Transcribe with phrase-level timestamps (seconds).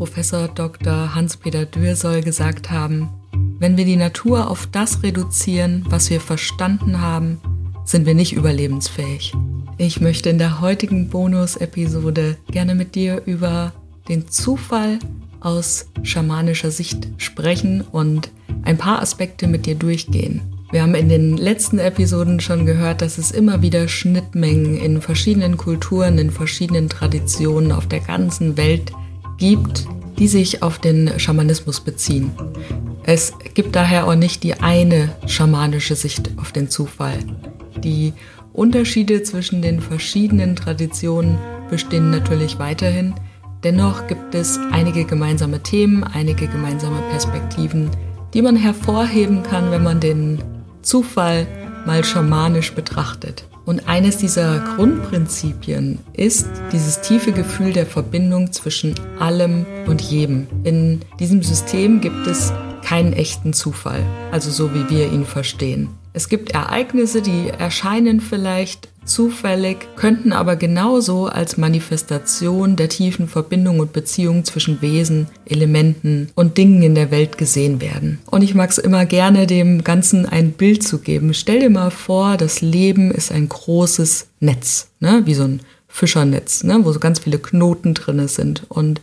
[0.00, 1.14] Professor Dr.
[1.14, 3.10] Hans-Peter Dürr soll gesagt haben,
[3.58, 7.38] wenn wir die Natur auf das reduzieren, was wir verstanden haben,
[7.84, 9.34] sind wir nicht überlebensfähig.
[9.76, 13.74] Ich möchte in der heutigen Bonus-Episode gerne mit dir über
[14.08, 15.00] den Zufall
[15.40, 18.30] aus schamanischer Sicht sprechen und
[18.62, 20.40] ein paar Aspekte mit dir durchgehen.
[20.70, 25.58] Wir haben in den letzten Episoden schon gehört, dass es immer wieder Schnittmengen in verschiedenen
[25.58, 28.92] Kulturen, in verschiedenen Traditionen auf der ganzen Welt
[29.40, 29.88] gibt,
[30.20, 32.30] die sich auf den Schamanismus beziehen.
[33.02, 37.18] Es gibt daher auch nicht die eine schamanische Sicht auf den Zufall.
[37.82, 38.12] Die
[38.52, 41.38] Unterschiede zwischen den verschiedenen Traditionen
[41.70, 43.14] bestehen natürlich weiterhin.
[43.64, 47.90] Dennoch gibt es einige gemeinsame Themen, einige gemeinsame Perspektiven,
[48.34, 50.42] die man hervorheben kann, wenn man den
[50.82, 51.46] Zufall
[51.86, 53.44] mal schamanisch betrachtet.
[53.64, 60.46] Und eines dieser Grundprinzipien ist dieses tiefe Gefühl der Verbindung zwischen allem und jedem.
[60.64, 62.52] In diesem System gibt es
[62.84, 65.90] keinen echten Zufall, also so wie wir ihn verstehen.
[66.12, 73.80] Es gibt Ereignisse, die erscheinen vielleicht zufällig, könnten aber genauso als Manifestation der tiefen Verbindung
[73.80, 78.18] und Beziehung zwischen Wesen, Elementen und Dingen in der Welt gesehen werden.
[78.30, 81.34] Und ich mag es immer gerne, dem Ganzen ein Bild zu geben.
[81.34, 85.22] Stell dir mal vor, das Leben ist ein großes Netz, ne?
[85.24, 86.80] wie so ein Fischernetz, ne?
[86.84, 88.64] wo so ganz viele Knoten drin sind.
[88.68, 89.00] Und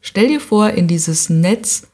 [0.00, 1.86] stell dir vor, in dieses Netz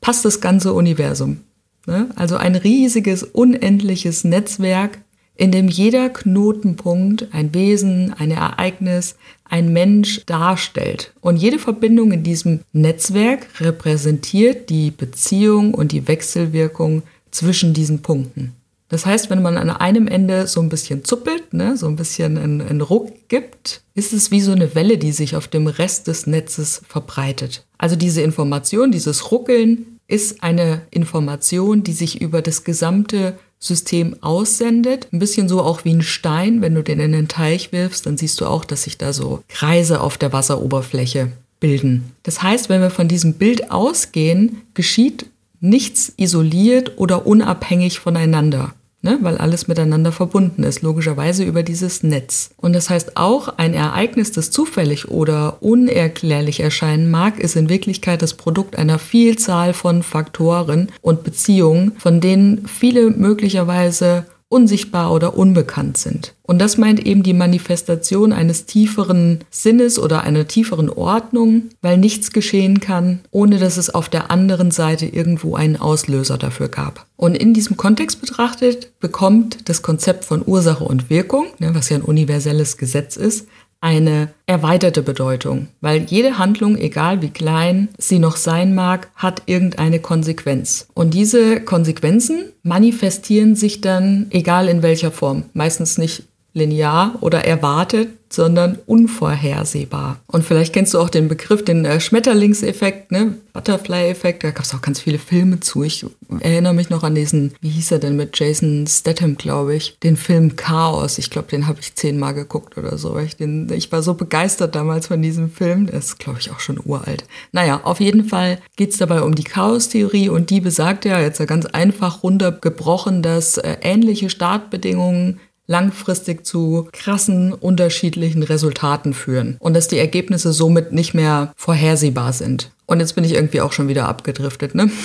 [0.00, 1.40] passt das ganze Universum.
[1.86, 2.10] Ne?
[2.16, 4.98] Also ein riesiges, unendliches Netzwerk,
[5.38, 11.12] in dem jeder Knotenpunkt ein Wesen, ein Ereignis, ein Mensch darstellt.
[11.20, 18.52] Und jede Verbindung in diesem Netzwerk repräsentiert die Beziehung und die Wechselwirkung zwischen diesen Punkten.
[18.88, 22.36] Das heißt, wenn man an einem Ende so ein bisschen zuppelt, ne, so ein bisschen
[22.36, 26.08] einen, einen Ruck gibt, ist es wie so eine Welle, die sich auf dem Rest
[26.08, 27.64] des Netzes verbreitet.
[27.76, 35.08] Also diese Information, dieses Ruckeln ist eine Information, die sich über das gesamte System aussendet.
[35.12, 36.62] Ein bisschen so auch wie ein Stein.
[36.62, 39.42] Wenn du den in den Teich wirfst, dann siehst du auch, dass sich da so
[39.48, 42.12] Kreise auf der Wasseroberfläche bilden.
[42.22, 45.26] Das heißt, wenn wir von diesem Bild ausgehen, geschieht
[45.60, 49.18] nichts isoliert oder unabhängig voneinander ne?
[49.22, 52.50] weil alles miteinander verbunden ist, logischerweise über dieses Netz.
[52.56, 58.22] Und das heißt auch, ein Ereignis, das zufällig oder unerklärlich erscheinen mag, ist in Wirklichkeit
[58.22, 65.98] das Produkt einer Vielzahl von Faktoren und Beziehungen, von denen viele möglicherweise unsichtbar oder unbekannt
[65.98, 66.34] sind.
[66.42, 72.32] Und das meint eben die Manifestation eines tieferen Sinnes oder einer tieferen Ordnung, weil nichts
[72.32, 77.06] geschehen kann, ohne dass es auf der anderen Seite irgendwo einen Auslöser dafür gab.
[77.16, 81.98] Und in diesem Kontext betrachtet bekommt das Konzept von Ursache und Wirkung, ne, was ja
[81.98, 83.48] ein universelles Gesetz ist,
[83.80, 90.00] eine erweiterte Bedeutung, weil jede Handlung, egal wie klein sie noch sein mag, hat irgendeine
[90.00, 90.88] Konsequenz.
[90.94, 96.24] Und diese Konsequenzen manifestieren sich dann, egal in welcher Form, meistens nicht
[96.58, 100.20] linear oder erwartet, sondern unvorhersehbar.
[100.26, 103.34] Und vielleicht kennst du auch den Begriff, den äh, Schmetterlingseffekt, ne?
[103.52, 104.44] Butterfly-Effekt.
[104.44, 105.82] Da gab es auch ganz viele Filme zu.
[105.82, 106.06] Ich
[106.40, 110.16] erinnere mich noch an diesen, wie hieß er denn mit Jason Statham, glaube ich, den
[110.16, 111.18] Film Chaos.
[111.18, 113.18] Ich glaube, den habe ich zehnmal geguckt oder so.
[113.18, 115.86] Ich, den, ich war so begeistert damals von diesem Film.
[115.86, 117.24] Der ist, glaube ich, auch schon uralt.
[117.52, 121.44] Naja, auf jeden Fall geht es dabei um die Chaos-Theorie und die besagt ja jetzt
[121.46, 129.86] ganz einfach runtergebrochen, dass äh, ähnliche Startbedingungen langfristig zu krassen unterschiedlichen Resultaten führen und dass
[129.86, 132.72] die Ergebnisse somit nicht mehr vorhersehbar sind.
[132.86, 134.90] Und jetzt bin ich irgendwie auch schon wieder abgedriftet, ne?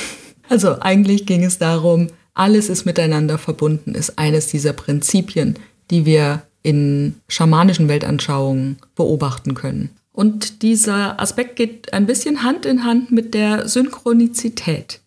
[0.49, 5.57] Also eigentlich ging es darum, alles ist miteinander verbunden, ist eines dieser Prinzipien,
[5.89, 9.89] die wir in schamanischen Weltanschauungen beobachten können.
[10.11, 14.99] Und dieser Aspekt geht ein bisschen Hand in Hand mit der Synchronizität.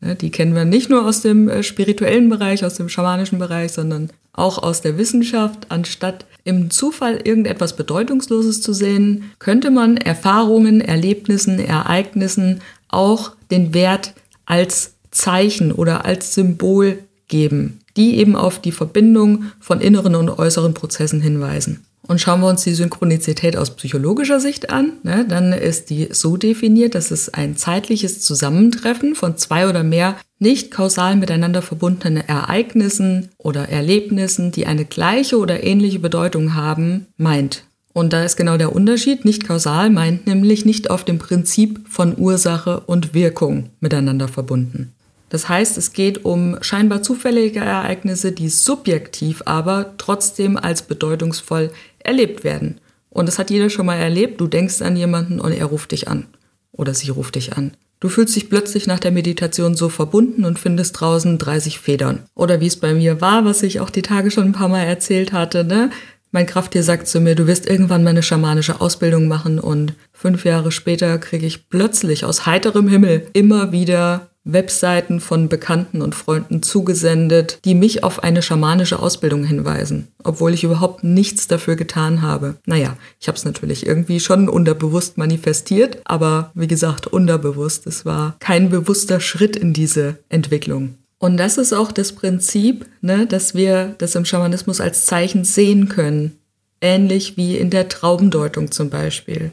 [0.00, 3.72] Ne, die kennen wir nicht nur aus dem äh, spirituellen Bereich, aus dem schamanischen Bereich,
[3.72, 5.66] sondern auch aus der Wissenschaft.
[5.68, 14.14] Anstatt im Zufall irgendetwas Bedeutungsloses zu sehen, könnte man Erfahrungen, Erlebnissen, Ereignissen auch den Wert
[14.46, 16.98] als Zeichen oder als Symbol
[17.28, 21.84] geben, die eben auf die Verbindung von inneren und äußeren Prozessen hinweisen.
[22.06, 26.36] Und schauen wir uns die Synchronizität aus psychologischer Sicht an, ne, dann ist die so
[26.36, 33.28] definiert, dass es ein zeitliches Zusammentreffen von zwei oder mehr nicht kausal miteinander verbundenen Ereignissen
[33.36, 37.64] oder Erlebnissen, die eine gleiche oder ähnliche Bedeutung haben, meint.
[37.92, 39.24] Und da ist genau der Unterschied.
[39.24, 44.92] Nicht kausal meint nämlich nicht auf dem Prinzip von Ursache und Wirkung miteinander verbunden.
[45.28, 51.70] Das heißt, es geht um scheinbar zufällige Ereignisse, die subjektiv aber trotzdem als bedeutungsvoll
[52.04, 52.80] erlebt werden.
[53.08, 54.40] Und das hat jeder schon mal erlebt.
[54.40, 56.26] Du denkst an jemanden und er ruft dich an.
[56.72, 57.72] oder sie ruft dich an.
[57.98, 62.20] Du fühlst dich plötzlich nach der Meditation so verbunden und findest draußen 30 Federn.
[62.34, 64.84] Oder wie es bei mir war, was ich auch die Tage schon ein paar Mal
[64.84, 65.90] erzählt hatte, ne?
[66.32, 70.44] Mein Krafttier sagt zu mir, du wirst irgendwann mal eine schamanische Ausbildung machen und fünf
[70.44, 76.62] Jahre später kriege ich plötzlich aus heiterem Himmel immer wieder Webseiten von Bekannten und Freunden
[76.62, 82.56] zugesendet, die mich auf eine schamanische Ausbildung hinweisen, obwohl ich überhaupt nichts dafür getan habe.
[82.66, 87.86] Naja, ich habe es natürlich irgendwie schon unterbewusst manifestiert, aber wie gesagt, unterbewusst.
[87.86, 90.94] Es war kein bewusster Schritt in diese Entwicklung.
[91.18, 95.90] Und das ist auch das Prinzip, ne, dass wir das im Schamanismus als Zeichen sehen
[95.90, 96.38] können.
[96.80, 99.52] Ähnlich wie in der Traubendeutung zum Beispiel.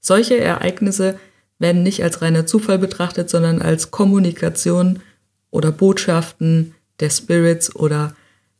[0.00, 1.18] Solche Ereignisse
[1.58, 5.00] werden nicht als reiner Zufall betrachtet, sondern als Kommunikation
[5.50, 8.14] oder Botschaften der Spirits oder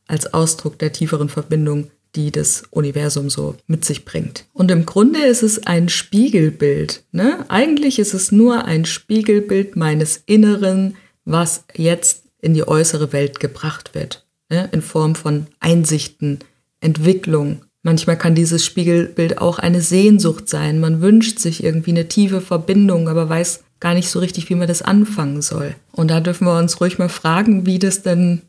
[0.06, 4.47] als Ausdruck der tieferen Verbindung, die das Universum so mit sich bringt.
[4.53, 7.05] Und im Grunde ist es ein Spiegelbild.
[7.12, 7.45] Ne?
[7.49, 13.94] Eigentlich ist es nur ein Spiegelbild meines Inneren, was jetzt in die äußere Welt gebracht
[13.94, 14.27] wird.
[14.49, 14.69] Ne?
[14.73, 16.39] In Form von Einsichten,
[16.81, 20.81] Entwicklung, Manchmal kann dieses Spiegelbild auch eine Sehnsucht sein.
[20.81, 24.69] Man wünscht sich irgendwie eine tiefe Verbindung, aber weiß gar nicht so richtig, wie man
[24.69, 25.75] das anfangen soll.
[25.93, 28.43] Und da dürfen wir uns ruhig mal fragen, wie das denn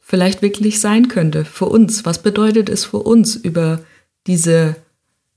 [0.00, 2.06] vielleicht wirklich sein könnte für uns.
[2.06, 3.80] Was bedeutet es für uns, über
[4.26, 4.76] diese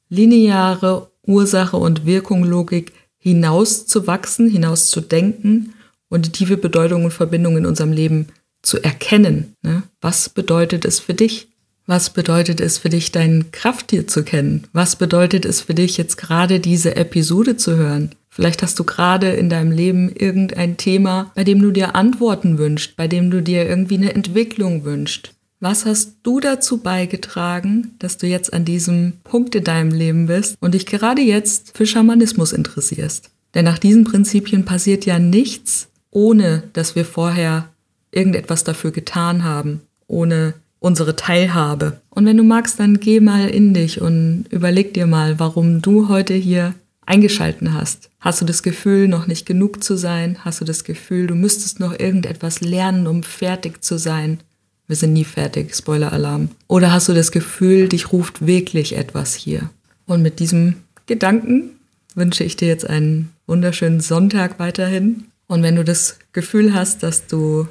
[0.10, 5.74] lineare Ursache und Wirkung-Logik hinaus zu wachsen, hinaus zu denken
[6.10, 8.28] und die tiefe Bedeutung und Verbindung in unserem Leben
[8.62, 9.56] zu erkennen?
[9.62, 9.84] Ne?
[10.00, 11.51] Was bedeutet es für dich?
[11.88, 14.68] Was bedeutet es für dich, dein Krafttier zu kennen?
[14.72, 18.12] Was bedeutet es für dich, jetzt gerade diese Episode zu hören?
[18.30, 22.96] Vielleicht hast du gerade in deinem Leben irgendein Thema, bei dem du dir Antworten wünschst,
[22.96, 25.34] bei dem du dir irgendwie eine Entwicklung wünschst.
[25.60, 30.56] Was hast du dazu beigetragen, dass du jetzt an diesem Punkt in deinem Leben bist
[30.60, 33.30] und dich gerade jetzt für Schamanismus interessierst?
[33.54, 37.70] Denn nach diesen Prinzipien passiert ja nichts, ohne dass wir vorher
[38.12, 42.02] irgendetwas dafür getan haben, ohne unsere Teilhabe.
[42.10, 46.10] Und wenn du magst, dann geh mal in dich und überleg dir mal, warum du
[46.10, 46.74] heute hier
[47.06, 48.10] eingeschalten hast.
[48.20, 50.40] Hast du das Gefühl, noch nicht genug zu sein?
[50.44, 54.40] Hast du das Gefühl, du müsstest noch irgendetwas lernen, um fertig zu sein?
[54.88, 56.50] Wir sind nie fertig, Spoiler-Alarm.
[56.68, 59.70] Oder hast du das Gefühl, dich ruft wirklich etwas hier?
[60.08, 61.70] Und mit diesem Gedanken
[62.16, 65.26] wünsche ich dir jetzt einen wunderschönen Sonntag weiterhin.
[65.48, 67.68] Und wenn du das Gefühl hast, dass du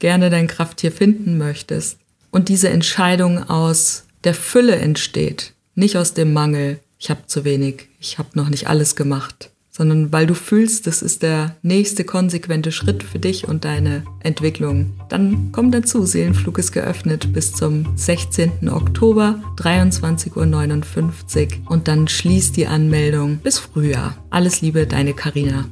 [0.00, 1.98] gerne dein Krafttier finden möchtest,
[2.30, 7.88] und diese Entscheidung aus der Fülle entsteht, nicht aus dem Mangel, ich habe zu wenig,
[7.98, 12.72] ich habe noch nicht alles gemacht, sondern weil du fühlst, das ist der nächste konsequente
[12.72, 14.92] Schritt für dich und deine Entwicklung.
[15.08, 18.68] Dann komm dazu, Seelenflug ist geöffnet bis zum 16.
[18.68, 24.16] Oktober, 23.59 Uhr und dann schließt die Anmeldung bis Frühjahr.
[24.28, 25.66] Alles Liebe, deine Karina.